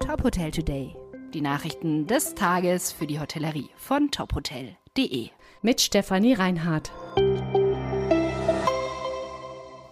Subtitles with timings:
[0.00, 0.94] Top Hotel Today.
[1.34, 5.28] Die Nachrichten des Tages für die Hotellerie von tophotel.de.
[5.62, 6.92] Mit Stefanie Reinhardt.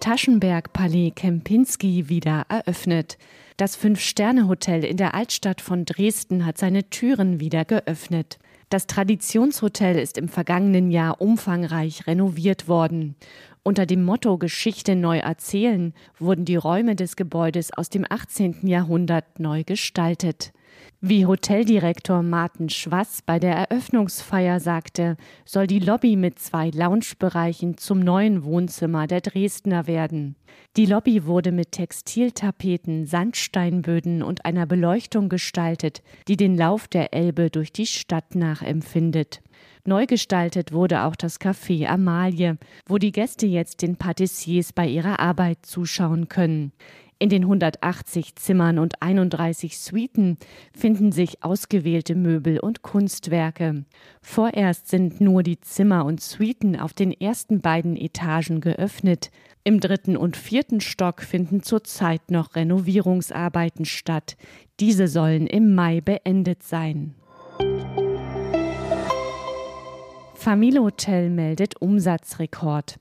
[0.00, 3.18] Taschenberg Palais Kempinski wieder eröffnet.
[3.56, 8.38] Das Fünf-Sterne-Hotel in der Altstadt von Dresden hat seine Türen wieder geöffnet.
[8.70, 13.16] Das Traditionshotel ist im vergangenen Jahr umfangreich renoviert worden.
[13.64, 18.68] Unter dem Motto Geschichte neu erzählen wurden die Räume des Gebäudes aus dem 18.
[18.68, 20.52] Jahrhundert neu gestaltet.
[21.00, 28.00] Wie Hoteldirektor Martin Schwass bei der Eröffnungsfeier sagte, soll die Lobby mit zwei Loungebereichen zum
[28.00, 30.36] neuen Wohnzimmer der Dresdner werden.
[30.76, 37.50] Die Lobby wurde mit Textiltapeten, Sandsteinböden und einer Beleuchtung gestaltet, die den Lauf der Elbe
[37.50, 39.42] durch die Stadt nachempfindet.
[39.86, 45.20] Neu gestaltet wurde auch das Café Amalie, wo die Gäste jetzt den Patissiers bei ihrer
[45.20, 46.72] Arbeit zuschauen können.
[47.22, 50.38] In den 180 Zimmern und 31 Suiten
[50.74, 53.84] finden sich ausgewählte Möbel und Kunstwerke.
[54.22, 59.30] Vorerst sind nur die Zimmer und Suiten auf den ersten beiden Etagen geöffnet.
[59.64, 64.38] Im dritten und vierten Stock finden zurzeit noch Renovierungsarbeiten statt.
[64.80, 67.14] Diese sollen im Mai beendet sein.
[70.36, 72.98] Familienhotel meldet Umsatzrekord.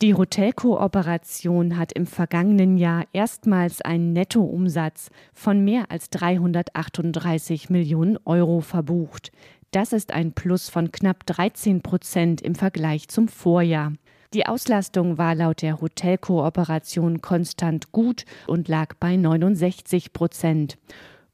[0.00, 8.60] Die Hotelkooperation hat im vergangenen Jahr erstmals einen Nettoumsatz von mehr als 338 Millionen Euro
[8.60, 9.32] verbucht.
[9.72, 13.92] Das ist ein Plus von knapp 13 Prozent im Vergleich zum Vorjahr.
[14.34, 20.78] Die Auslastung war laut der Hotelkooperation konstant gut und lag bei 69 Prozent.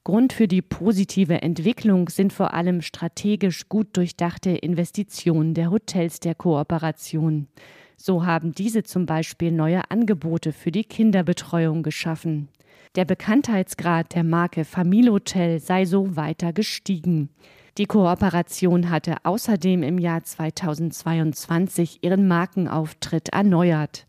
[0.05, 6.35] Grund für die positive Entwicklung sind vor allem strategisch gut durchdachte Investitionen der Hotels der
[6.35, 7.49] Kooperation.
[7.97, 12.49] So haben diese zum Beispiel neue Angebote für die Kinderbetreuung geschaffen.
[12.97, 17.31] Der Bekanntheitsgrad der Marke Familienhotel sei so weiter gestiegen.
[17.77, 24.07] Die Kooperation hatte außerdem im Jahr 2022 ihren Markenauftritt erneuert.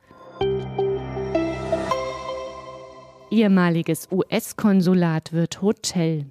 [3.32, 6.28] Ehemaliges US-Konsulat wird Hotel.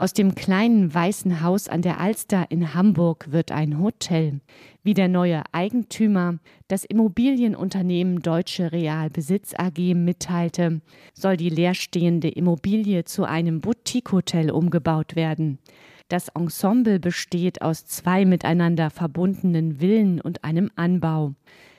[0.00, 4.40] Aus dem kleinen weißen Haus an der Alster in Hamburg wird ein Hotel.
[4.84, 6.38] Wie der neue Eigentümer,
[6.68, 10.82] das Immobilienunternehmen Deutsche Realbesitz AG mitteilte,
[11.14, 15.58] soll die leerstehende Immobilie zu einem Boutique-Hotel umgebaut werden.
[16.06, 21.34] Das Ensemble besteht aus zwei miteinander verbundenen Villen und einem Anbau.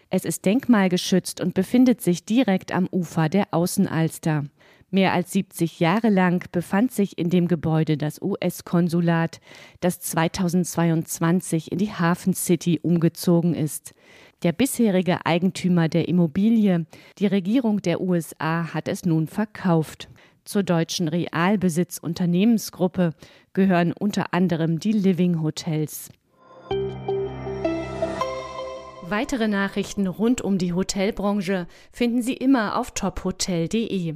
[0.09, 4.43] Es ist denkmalgeschützt und befindet sich direkt am Ufer der Außenalster.
[4.91, 9.39] Mehr als 70 Jahre lang befand sich in dem Gebäude das US-Konsulat,
[9.81, 13.93] das 2022 in die Hafen City umgezogen ist.
[14.41, 16.87] Der bisherige Eigentümer der Immobilie,
[17.19, 20.09] die Regierung der USA, hat es nun verkauft.
[20.43, 23.13] Zur deutschen Realbesitz-Unternehmensgruppe
[23.53, 26.09] gehören unter anderem die Living Hotels.
[29.07, 34.15] Weitere Nachrichten rund um die Hotelbranche finden Sie immer auf tophotel.de.